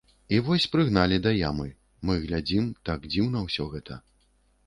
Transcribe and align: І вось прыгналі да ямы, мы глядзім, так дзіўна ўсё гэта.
І 0.35 0.37
вось 0.45 0.65
прыгналі 0.75 1.19
да 1.25 1.33
ямы, 1.49 1.65
мы 2.09 2.17
глядзім, 2.23 2.71
так 2.89 3.05
дзіўна 3.11 3.43
ўсё 3.47 3.67
гэта. 3.75 3.99